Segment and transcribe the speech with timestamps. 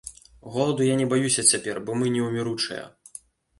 [0.55, 2.83] Голаду я не баюся цяпер, бо мы неўміручыя.